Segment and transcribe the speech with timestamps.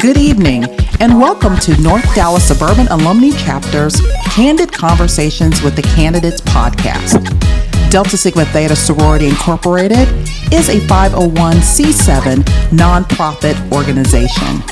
[0.00, 0.64] Good evening,
[1.00, 7.22] and welcome to North Dallas Suburban Alumni Chapter's Candid Conversations with the Candidates podcast.
[7.90, 10.08] Delta Sigma Theta Sorority Incorporated
[10.50, 12.36] is a 501c7
[12.70, 14.62] nonprofit organization.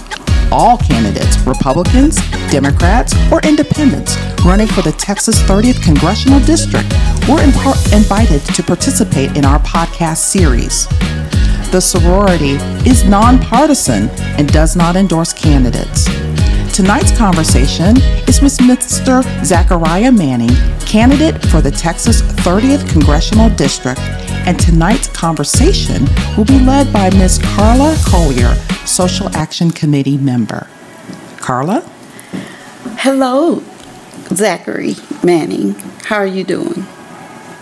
[0.51, 2.17] All candidates, Republicans,
[2.51, 6.91] Democrats, or independents running for the Texas 30th Congressional District,
[7.29, 10.89] were invited to participate in our podcast series.
[11.71, 16.07] The sorority is nonpartisan and does not endorse candidates.
[16.75, 19.23] Tonight's conversation is with Mr.
[19.45, 24.01] Zachariah Manning, candidate for the Texas 30th Congressional District,
[24.49, 26.07] and tonight's conversation
[26.37, 27.39] will be led by Ms.
[27.55, 28.53] Carla Collier,
[28.85, 30.67] Social Action Committee member.
[31.37, 31.89] Carla?
[32.99, 33.63] Hello,
[34.35, 35.75] Zachary Manning.
[36.03, 36.85] How are you doing?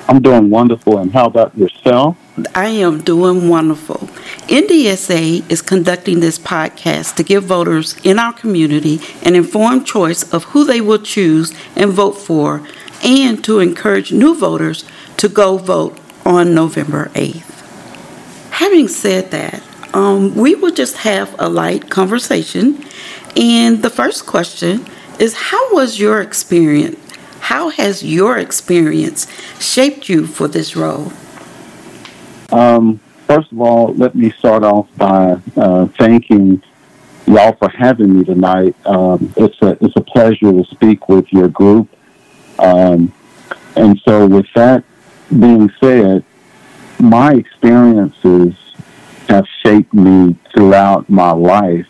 [0.08, 2.16] I'm doing wonderful, and how about yourself?
[2.54, 4.08] I am doing wonderful.
[4.48, 10.44] NDSA is conducting this podcast to give voters in our community an informed choice of
[10.44, 12.62] who they will choose and vote for,
[13.02, 14.84] and to encourage new voters
[15.16, 18.50] to go vote on November 8th.
[18.50, 19.62] Having said that,
[19.94, 22.84] um, we will just have a light conversation.
[23.36, 24.86] And the first question
[25.18, 26.98] is How was your experience?
[27.40, 29.26] How has your experience
[29.58, 31.12] shaped you for this role?
[32.50, 36.62] Um, first of all, let me start off by uh, thanking
[37.26, 38.74] y'all for having me tonight.
[38.86, 41.88] Um, it's a it's a pleasure to speak with your group.
[42.58, 43.12] Um,
[43.76, 44.84] and so, with that
[45.28, 46.24] being said,
[46.98, 48.54] my experiences
[49.28, 51.86] have shaped me throughout my life,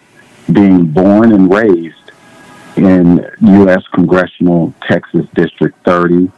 [0.53, 1.95] being born and raised
[2.77, 3.83] in U.S.
[3.93, 6.31] Congressional Texas District 30,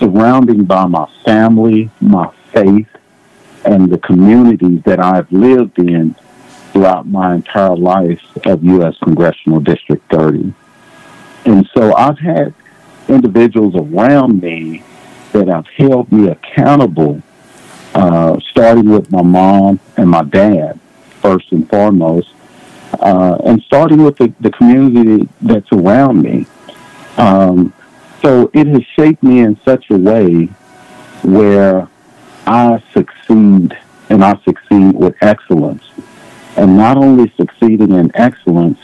[0.00, 2.88] surrounding by my family, my faith,
[3.64, 6.14] and the communities that I've lived in
[6.72, 8.96] throughout my entire life of U.S.
[9.02, 10.54] Congressional District 30.
[11.44, 12.54] And so I've had
[13.08, 14.82] individuals around me
[15.32, 17.22] that have held me accountable
[17.94, 20.80] uh, starting with my mom and my dad,
[21.20, 22.30] first and foremost,
[23.00, 26.46] uh, and starting with the, the community that's around me.
[27.18, 27.72] Um,
[28.22, 30.46] so it has shaped me in such a way
[31.22, 31.88] where
[32.46, 33.76] I succeed
[34.08, 35.84] and I succeed with excellence.
[36.56, 38.78] And not only succeeding in excellence,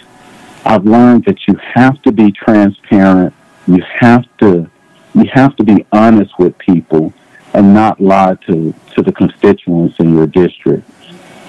[0.64, 3.34] I've learned that you have to be transparent.
[3.66, 4.70] You have to
[5.14, 7.12] you have to be honest with people
[7.54, 10.88] and not lie to, to the constituents in your district.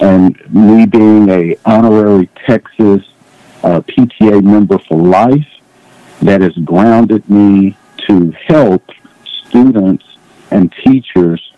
[0.00, 3.02] And me being a honorary Texas
[3.62, 5.46] uh, PTA member for life,
[6.22, 7.76] that has grounded me
[8.08, 8.90] to help
[9.24, 10.04] students
[10.50, 11.49] and teachers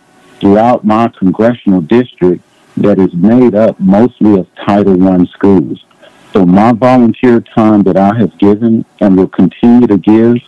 [0.42, 2.42] throughout my congressional district
[2.76, 5.84] that is made up mostly of Title I schools.
[6.32, 10.38] So my volunteer time that I have given and will continue to give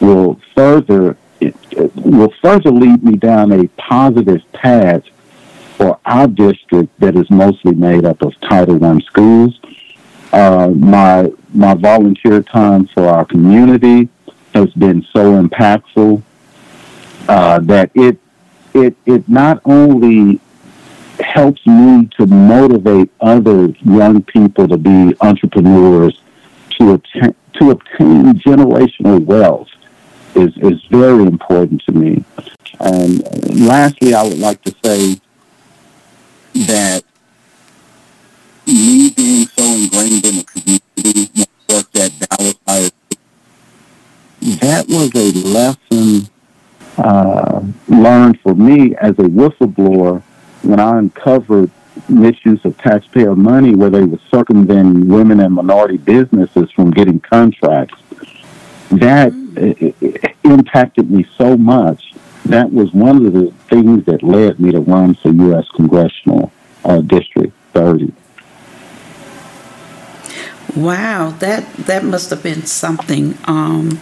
[0.00, 1.16] will further
[1.94, 5.04] will further lead me down a positive path
[5.76, 9.60] for our district that is mostly made up of Title I schools.
[10.32, 14.08] Uh, my my volunteer time for our community
[14.52, 16.22] has been so impactful
[17.28, 18.18] uh, that it
[18.86, 20.40] it it not only
[21.20, 26.20] helps me to motivate other young people to be entrepreneurs
[26.78, 27.00] to
[27.54, 29.68] to obtain generational wealth
[30.34, 32.24] is, is very important to me.
[32.80, 33.22] And
[33.66, 35.20] lastly, I would like to say
[36.54, 37.02] that
[38.66, 42.90] me being so ingrained in the community, such at Dallas Higher,
[44.60, 46.28] that was a lesson
[46.98, 50.22] uh, learned for me as a whistleblower
[50.62, 51.70] when I uncovered
[52.08, 57.96] misuse of taxpayer money where they were circumventing women and minority businesses from getting contracts.
[58.90, 59.32] That
[60.44, 62.12] impacted me so much.
[62.44, 65.66] That was one of the things that led me to run for U.S.
[65.74, 66.50] Congressional
[66.84, 68.12] uh, District 30.
[70.76, 73.36] Wow, that that must have been something.
[73.44, 73.98] Um,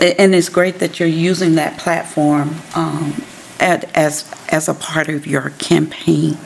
[0.00, 3.14] and it's great that you're using that platform um,
[3.60, 6.36] at, as as a part of your campaign.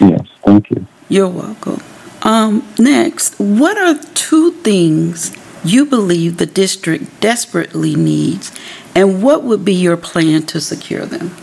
[0.00, 0.86] Yes, thank you.
[1.08, 1.82] You're welcome.
[2.22, 8.52] Um, next, what are two things you believe the district desperately needs,
[8.94, 11.34] and what would be your plan to secure them?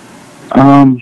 [0.52, 1.02] Um,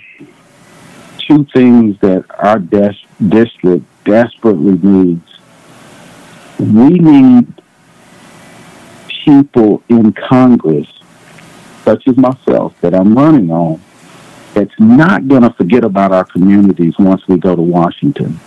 [1.18, 5.38] two things that our des- district desperately needs.
[6.58, 7.61] We need
[9.24, 10.86] people in Congress,
[11.84, 13.80] such as myself, that I'm running on,
[14.54, 18.38] that's not going to forget about our communities once we go to Washington.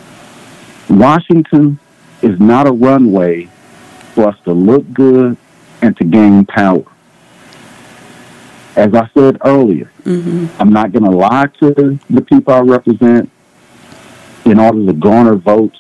[0.90, 1.80] Washington
[2.22, 3.46] is not a runway
[4.14, 5.38] for us to look good
[5.82, 6.86] and to gain power.
[8.76, 10.48] As I said earlier, mm-hmm.
[10.60, 13.32] I'm not going to lie to the people I represent
[14.46, 15.80] in order to garner votes,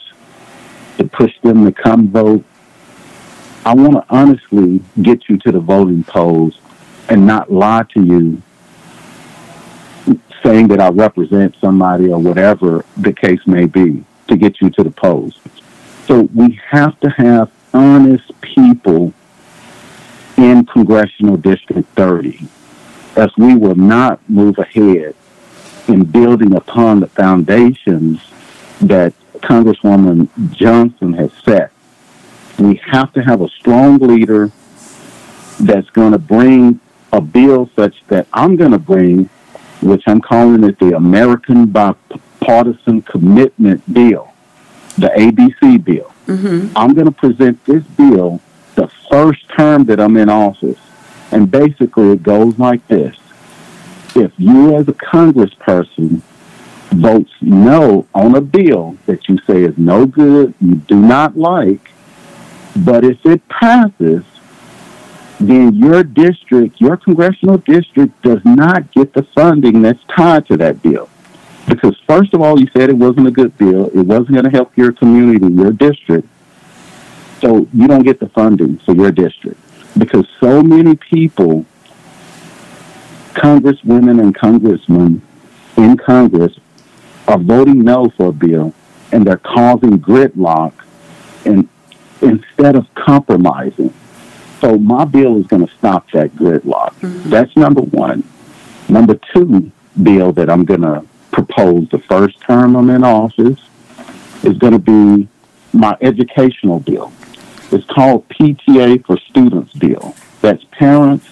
[0.97, 2.43] to push them to come vote.
[3.65, 6.59] I want to honestly get you to the voting polls
[7.09, 8.41] and not lie to you
[10.43, 14.83] saying that I represent somebody or whatever the case may be to get you to
[14.83, 15.39] the polls.
[16.05, 19.11] So we have to have honest people
[20.37, 22.47] in Congressional District 30
[23.15, 25.15] as we will not move ahead
[25.87, 28.21] in building upon the foundations
[28.81, 31.71] that Congresswoman Johnson has set.
[32.59, 34.51] We have to have a strong leader
[35.59, 36.79] that's going to bring
[37.11, 39.29] a bill such that I'm going to bring,
[39.81, 44.31] which I'm calling it the American Bipartisan Commitment Bill,
[44.97, 46.11] the ABC bill.
[46.27, 46.77] Mm-hmm.
[46.77, 48.41] I'm going to present this bill
[48.75, 50.79] the first term that I'm in office.
[51.31, 53.15] And basically, it goes like this
[54.15, 56.21] If you, as a congressperson,
[56.91, 61.89] votes no on a bill that you say is no good, you do not like,
[62.75, 64.23] but if it passes,
[65.39, 70.81] then your district, your congressional district, does not get the funding that's tied to that
[70.81, 71.09] bill.
[71.67, 74.51] Because, first of all, you said it wasn't a good bill, it wasn't going to
[74.51, 76.27] help your community, your district.
[77.41, 79.59] So you don't get the funding for your district.
[79.97, 81.65] Because so many people,
[83.33, 85.21] congresswomen and congressmen
[85.77, 86.57] in Congress,
[87.27, 88.73] are voting no for a bill
[89.11, 90.73] and they're causing gridlock
[91.45, 91.67] and
[92.21, 93.93] instead of compromising.
[94.61, 96.93] So my bill is going to stop that gridlock.
[96.95, 97.29] Mm-hmm.
[97.29, 98.23] That's number one.
[98.87, 99.71] Number two
[100.01, 103.59] bill that I'm going to propose the first term I'm in office
[104.43, 105.27] is going to be
[105.73, 107.11] my educational bill.
[107.71, 110.15] It's called PTA for Students bill.
[110.41, 111.27] That's parents,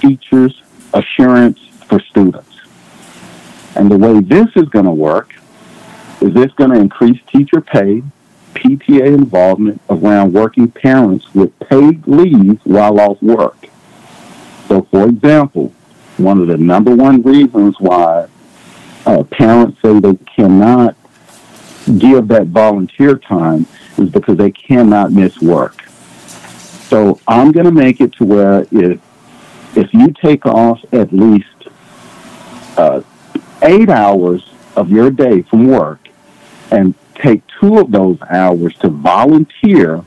[0.00, 0.60] teachers,
[0.92, 2.50] assurance for students.
[3.76, 5.34] And the way this is going to work
[6.20, 8.02] is this going to increase teacher pay,
[8.54, 13.56] PTA involvement around working parents with paid leave while off work.
[14.68, 15.72] So, for example,
[16.16, 18.28] one of the number one reasons why
[19.06, 20.96] uh, parents say they cannot
[21.98, 23.66] give that volunteer time
[23.98, 25.82] is because they cannot miss work.
[26.88, 29.00] So I'm going to make it to where if
[29.76, 31.48] if you take off at least
[32.76, 33.02] uh,
[33.62, 36.08] eight hours of your day from work
[36.70, 40.04] and take two of those hours to volunteer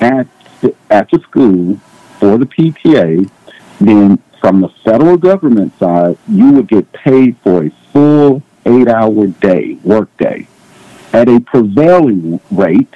[0.00, 0.26] at
[0.60, 1.76] the, at the school
[2.18, 3.30] for the PTA,
[3.80, 9.74] then from the federal government side, you would get paid for a full eight-hour day,
[9.84, 10.48] work day,
[11.12, 12.94] at a prevailing rate.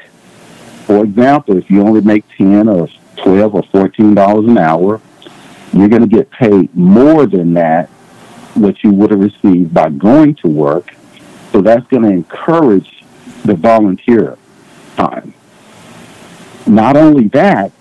[0.87, 5.01] For example, if you only make ten or twelve or fourteen dollars an hour,
[5.73, 7.89] you're going to get paid more than that,
[8.55, 10.93] what you would have received by going to work.
[11.53, 13.04] So that's going to encourage
[13.45, 14.37] the volunteer
[14.97, 15.35] time.
[16.67, 17.73] Not only that,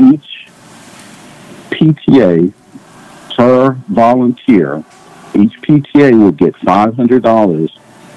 [0.00, 0.48] each
[1.70, 2.52] PTA
[3.36, 4.84] per volunteer,
[5.34, 7.70] each PTA will get $500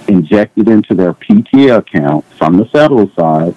[0.07, 3.55] injected into their PTA account from the federal side.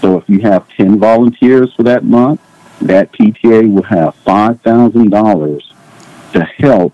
[0.00, 2.40] So if you have 10 volunteers for that month,
[2.80, 5.72] that PTA will have $5,000
[6.32, 6.92] to help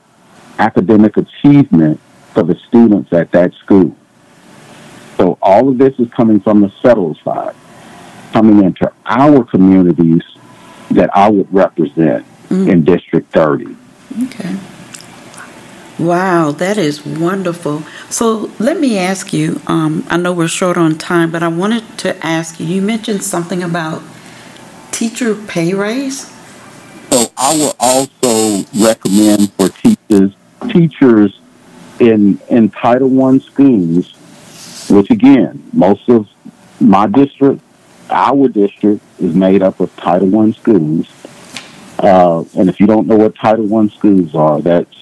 [0.59, 2.01] academic achievement
[2.35, 3.97] for the students at that school.
[5.39, 7.55] So all of this is coming from the federal side,
[8.33, 10.23] coming into our communities
[10.91, 12.69] that I would represent mm.
[12.69, 13.77] in District 30.
[14.25, 14.57] Okay.
[15.99, 17.83] Wow, that is wonderful.
[18.09, 21.99] So let me ask you um, I know we're short on time, but I wanted
[21.99, 24.03] to ask you you mentioned something about
[24.99, 26.27] teacher pay raise?
[27.11, 30.35] So I will also recommend for teachers
[30.69, 31.41] teachers
[32.01, 34.18] in in Title One schools
[34.91, 36.29] which again, most of
[36.81, 37.63] my district,
[38.11, 41.09] our district, is made up of Title One schools.
[41.99, 44.95] Uh, and if you don't know what Title One schools are, that's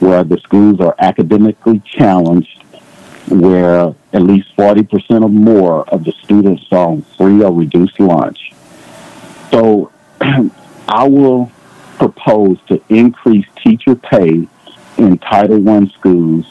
[0.00, 2.62] where the schools are academically challenged,
[3.28, 8.52] where at least 40% or more of the students are on free or reduced lunch.
[9.50, 11.50] So I will
[11.98, 14.48] propose to increase teacher pay
[14.98, 16.46] in Title One schools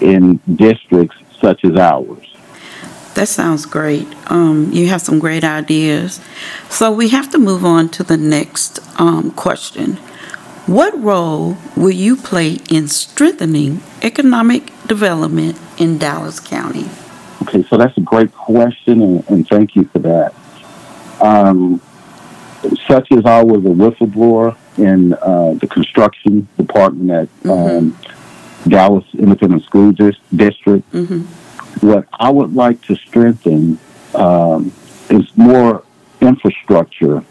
[0.00, 2.34] in districts such as ours.
[3.14, 4.06] That sounds great.
[4.30, 6.20] Um, you have some great ideas.
[6.68, 9.96] So we have to move on to the next um, question.
[10.66, 16.88] What role will you play in strengthening economic development in Dallas County?
[17.42, 20.34] Okay, so that's a great question, and, and thank you for that.
[21.20, 21.80] Um,
[22.86, 27.88] such as I was a whistleblower in uh, the construction department at mm-hmm.
[28.66, 30.90] Dallas Independent School Dis- District.
[30.92, 31.86] Mm-hmm.
[31.86, 33.78] What I would like to strengthen
[34.14, 34.72] um,
[35.10, 35.84] is more
[36.20, 37.22] infrastructure.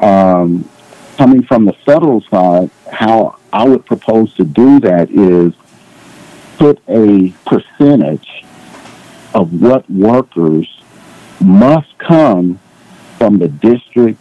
[0.00, 0.68] Um,
[1.16, 5.54] coming from the federal side, how I would propose to do that is
[6.58, 8.44] put a percentage
[9.34, 10.68] of what workers
[11.40, 12.58] must come
[13.16, 14.18] from the district,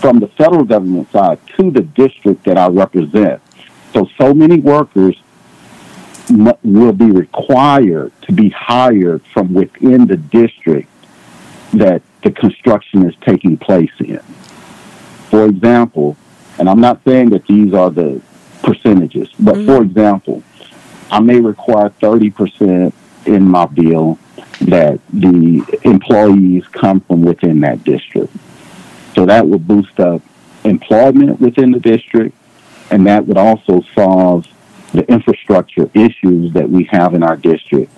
[0.00, 3.40] from the federal government side to the district that I represent.
[3.94, 5.16] So, so many workers
[6.28, 10.88] m- will be required to be hired from within the district
[11.72, 14.18] that the construction is taking place in.
[15.30, 16.16] For example,
[16.58, 18.20] and I'm not saying that these are the
[18.64, 19.66] percentages, but mm-hmm.
[19.66, 20.42] for example,
[21.10, 22.92] I may require 30%
[23.26, 24.18] in my bill
[24.62, 28.34] that the employees come from within that district.
[29.14, 30.20] So that would boost up
[30.64, 32.36] employment within the district,
[32.94, 34.46] and that would also solve
[34.92, 37.90] the infrastructure issues that we have in our district.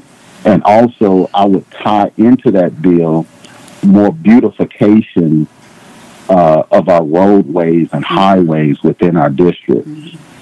[0.46, 3.26] And also, I would tie into that bill
[3.82, 5.48] more beautification
[6.30, 9.86] uh, of our roadways and highways within our district.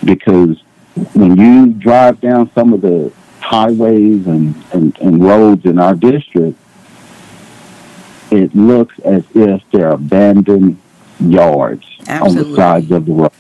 [0.05, 0.63] Because
[1.15, 6.57] when you drive down some of the highways and, and, and roads in our district,
[8.31, 10.81] it looks as if they're abandoned
[11.19, 12.45] yards Absolutely.
[12.45, 13.33] on the sides of the road.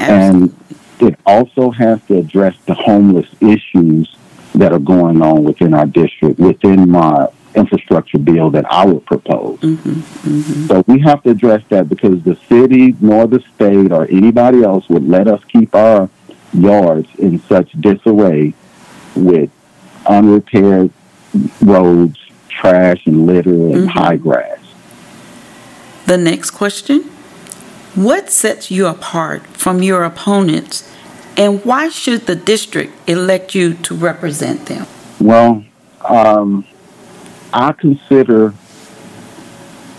[0.00, 0.66] Absolutely.
[1.00, 4.14] And it also has to address the homeless issues
[4.54, 9.58] that are going on within our district, within my infrastructure bill that I would propose.
[9.60, 10.66] Mm-hmm, mm-hmm.
[10.66, 14.88] So we have to address that because the city nor the state or anybody else
[14.88, 16.08] would let us keep our
[16.52, 18.54] yards in such disarray
[19.16, 19.50] with
[20.06, 20.90] unrepaired
[21.60, 23.86] roads, trash and litter and mm-hmm.
[23.86, 24.58] high grass.
[26.06, 27.10] The next question
[27.94, 30.88] What sets you apart from your opponents
[31.36, 34.86] and why should the district elect you to represent them?
[35.18, 35.64] Well,
[36.04, 36.66] um,
[37.52, 38.54] I consider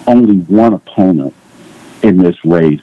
[0.07, 1.33] only one opponent
[2.03, 2.81] in this race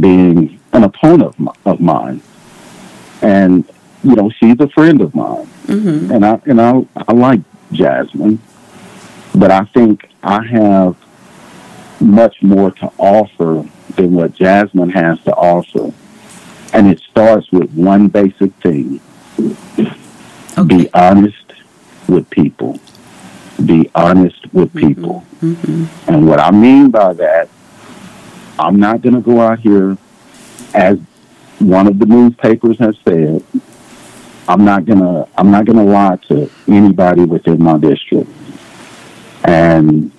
[0.00, 2.22] being an opponent of mine.
[3.20, 3.64] And
[4.02, 6.10] you know, she's a friend of mine, mm-hmm.
[6.10, 8.40] and I and I I like Jasmine,
[9.32, 10.96] but I think I have
[12.02, 15.92] much more to offer than what Jasmine has to offer,
[16.72, 19.00] and it starts with one basic thing:
[20.58, 20.66] okay.
[20.66, 21.52] be honest
[22.08, 22.78] with people.
[23.64, 24.88] Be honest with mm-hmm.
[24.88, 26.10] people, mm-hmm.
[26.10, 27.48] and what I mean by that,
[28.58, 29.96] I'm not going to go out here
[30.74, 30.98] as
[31.58, 33.44] one of the newspapers has said
[34.48, 38.30] I'm not gonna I'm not gonna lie to anybody within my district.
[39.44, 40.10] And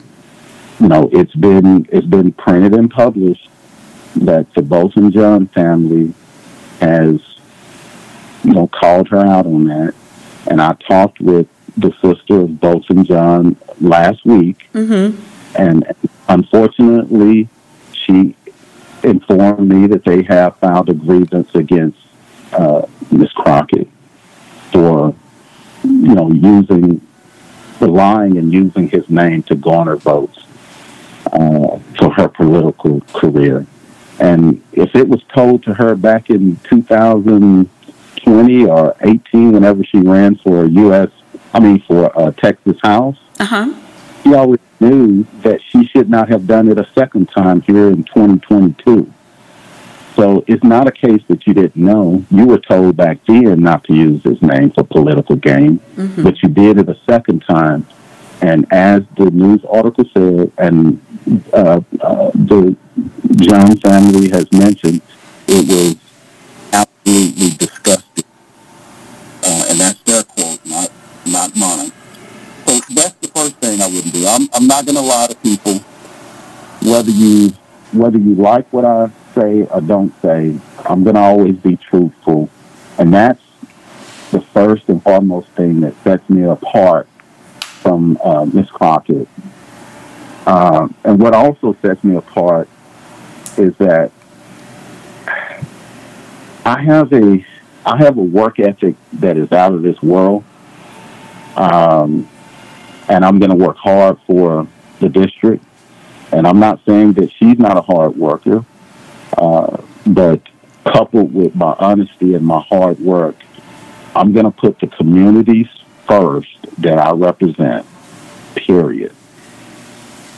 [0.83, 3.47] you know, it's been it's been printed and published
[4.17, 6.13] that the Botham Jean family
[6.81, 7.21] has
[8.43, 9.95] you know called her out on that.
[10.47, 11.47] And I talked with
[11.77, 15.17] the sister of Botham Jean last week, mm-hmm.
[15.55, 15.85] and
[16.27, 17.47] unfortunately,
[17.93, 18.35] she
[19.03, 21.97] informed me that they have filed a grievance against
[22.51, 23.87] uh, Miss Crockett
[24.73, 25.15] for,
[25.85, 26.99] you know, using,
[27.79, 30.42] the lying and using his name to garner votes
[31.33, 33.65] uh, for her political career.
[34.19, 40.35] And if it was told to her back in 2020 or 18, whenever she ran
[40.35, 41.09] for a U.S.,
[41.53, 43.73] I mean, for uh, Texas House, uh-huh.
[44.23, 48.05] she always knew that she should not have done it a second time here in
[48.05, 49.11] 2022.
[50.15, 52.23] So it's not a case that you didn't know.
[52.29, 56.23] You were told back then not to use his name for political gain, mm-hmm.
[56.23, 57.87] but you did it a second time.
[58.41, 61.01] And as the news article said, and
[61.53, 62.75] uh, uh, the
[63.35, 65.01] Jean family has mentioned,
[65.47, 65.95] it was
[66.73, 68.25] absolutely disgusting.
[69.45, 70.91] Uh, and that's their quote, not
[71.27, 71.91] not mine.
[72.65, 74.25] So that's the first thing I wouldn't do.
[74.27, 75.79] I'm, I'm not going to lie to people,
[76.81, 77.49] whether you
[77.91, 82.49] whether you like what I say or don't say, I'm going to always be truthful.
[82.97, 83.41] And that's
[84.31, 87.07] the first and foremost thing that sets me apart
[87.59, 89.27] from uh, Miss Crockett.
[90.45, 92.67] Uh, and what also sets me apart
[93.57, 94.11] is that
[96.65, 97.45] I have a
[97.85, 100.43] I have a work ethic that is out of this world,
[101.57, 102.29] um,
[103.09, 104.67] and I'm going to work hard for
[104.99, 105.63] the district.
[106.31, 108.65] And I'm not saying that she's not a hard worker.
[109.37, 110.41] Uh, but
[110.85, 113.35] coupled with my honesty and my hard work,
[114.15, 115.67] I'm going to put the communities
[116.07, 117.85] first that I represent,
[118.55, 119.15] period.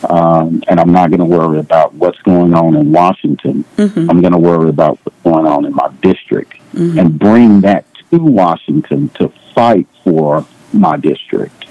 [0.09, 3.63] Um, and I'm not going to worry about what's going on in Washington.
[3.77, 4.09] Mm-hmm.
[4.09, 6.99] I'm going to worry about what's going on in my district Mm-hmm.
[6.99, 11.69] and bring that to Washington to fight for my district.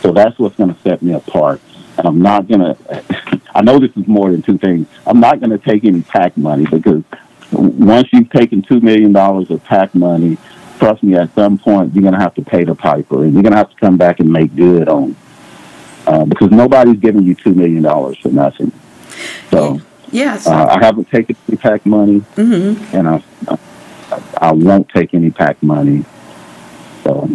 [0.00, 1.60] So that's what's going to set me apart.
[1.96, 4.86] And I'm not going to, I know this is more than two things.
[5.08, 7.02] I'm not going to take any PAC money because
[7.50, 10.38] once you've taken $2 million of PAC money,
[10.78, 13.42] trust me, at some point you're going to have to pay the piper and you're
[13.42, 15.16] going to have to come back and make good on
[16.08, 17.82] uh, because nobody's giving you $2 million
[18.16, 18.72] for nothing.
[19.50, 20.46] So Yes.
[20.46, 22.96] uh, I haven't taken any PAC money mm-hmm.
[22.96, 23.22] and I,
[24.38, 26.04] I won't take any PAC money.
[27.04, 27.28] So,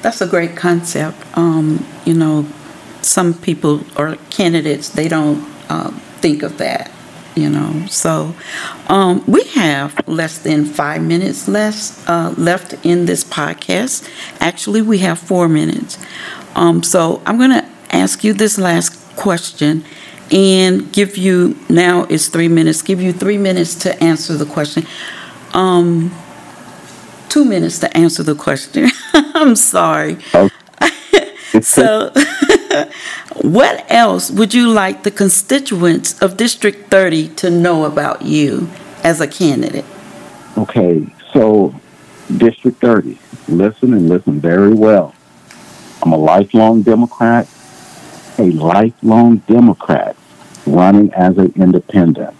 [0.00, 1.18] That's a great concept.
[1.36, 2.46] Um, you know,
[3.02, 6.90] some people or candidates they don't uh, think of that.
[7.34, 8.34] You know, so
[8.88, 14.08] um, we have less than five minutes less uh, left in this podcast.
[14.40, 15.98] Actually, we have four minutes.
[16.54, 19.84] Um, so I'm going to ask you this last question
[20.30, 22.82] and give you now is three minutes.
[22.82, 24.86] Give you three minutes to answer the question.
[25.52, 26.14] Um,
[27.28, 28.90] two minutes to answer the question.
[29.14, 30.18] I'm sorry.
[31.62, 32.12] So,
[33.40, 38.68] what else would you like the constituents of District 30 to know about you
[39.02, 39.84] as a candidate?
[40.56, 41.74] okay, so
[42.36, 45.14] District 30, listen and listen very well.
[46.02, 47.48] I'm a lifelong Democrat,
[48.38, 50.16] a lifelong Democrat
[50.66, 52.36] running as an independent.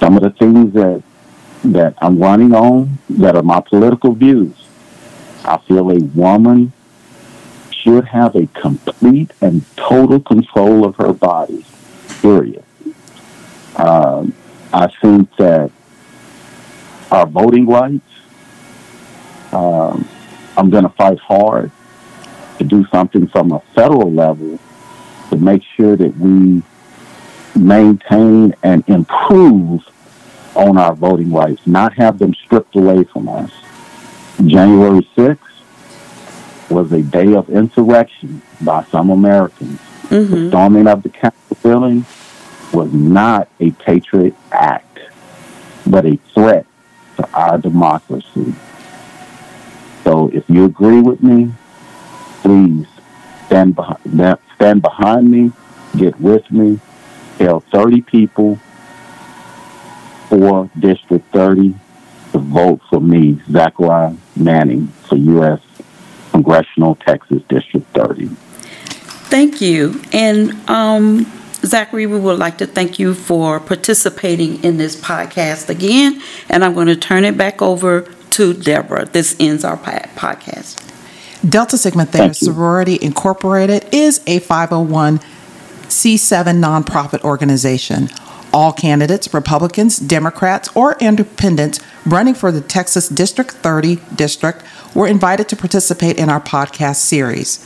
[0.00, 1.02] Some of the things that
[1.64, 4.54] that I'm running on that are my political views.
[5.44, 6.72] I feel a woman
[7.70, 11.64] should have a complete and total control of her body.
[12.22, 12.62] Period.
[13.76, 14.34] Um,
[14.72, 15.70] I think that
[17.10, 18.04] our voting rights.
[19.52, 20.06] Um,
[20.56, 21.70] I'm going to fight hard
[22.58, 24.58] to do something from a federal level
[25.38, 26.62] make sure that we
[27.56, 29.88] maintain and improve
[30.54, 33.50] on our voting rights, not have them stripped away from us.
[34.44, 35.38] January 6th
[36.70, 39.80] was a day of insurrection by some Americans.
[40.08, 40.48] The mm-hmm.
[40.48, 42.06] storming of the Capitol building
[42.72, 44.98] was not a patriot act,
[45.86, 46.66] but a threat
[47.16, 48.54] to our democracy.
[50.04, 51.52] So if you agree with me,
[52.42, 52.86] please
[53.46, 54.00] stand behind,
[54.58, 55.52] stand behind me,
[55.96, 56.80] get with me,
[57.38, 58.58] tell 30 people
[60.28, 61.74] for District 30
[62.32, 65.60] to vote for me, Zachariah Manning, for U.S.
[66.32, 68.26] Congressional Texas District 30.
[69.30, 70.00] Thank you.
[70.12, 71.24] And um,
[71.64, 76.20] Zachary, we would like to thank you for participating in this podcast again.
[76.48, 79.06] And I'm going to turn it back over to Deborah.
[79.06, 80.84] This ends our podcast.
[81.46, 85.20] Delta Sigma Theta Sorority Incorporated is a 501c7
[85.88, 88.08] nonprofit organization.
[88.52, 95.48] All candidates, Republicans, Democrats, or independents running for the Texas District 30 district were invited
[95.50, 97.64] to participate in our podcast series.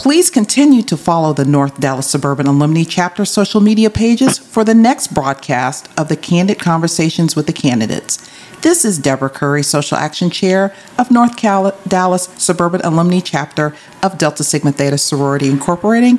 [0.00, 4.72] Please continue to follow the North Dallas Suburban Alumni Chapter social media pages for the
[4.72, 8.16] next broadcast of the Candid Conversations with the Candidates.
[8.62, 14.16] This is Deborah Curry, Social Action Chair of North Cal- Dallas Suburban Alumni Chapter of
[14.16, 16.18] Delta Sigma Theta Sorority Incorporating.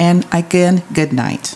[0.00, 1.54] And again, good night.